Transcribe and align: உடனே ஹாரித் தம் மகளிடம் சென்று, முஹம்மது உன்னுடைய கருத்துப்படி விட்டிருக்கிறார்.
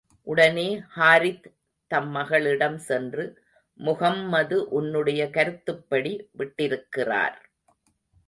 உடனே 0.27 0.81
ஹாரித் 0.97 1.47
தம் 1.87 2.09
மகளிடம் 2.09 2.77
சென்று, 2.77 3.25
முஹம்மது 3.79 4.69
உன்னுடைய 4.69 5.29
கருத்துப்படி 5.29 6.29
விட்டிருக்கிறார். 6.37 7.37